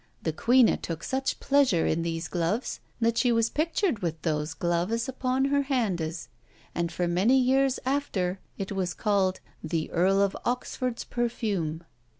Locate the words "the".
0.23-0.33, 9.63-9.91